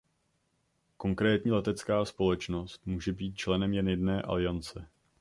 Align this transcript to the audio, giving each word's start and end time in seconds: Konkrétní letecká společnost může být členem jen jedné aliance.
Konkrétní 0.97 1.51
letecká 1.51 2.05
společnost 2.05 2.81
může 2.85 3.13
být 3.13 3.35
členem 3.37 3.73
jen 3.73 3.87
jedné 3.87 4.21
aliance. 4.21 4.87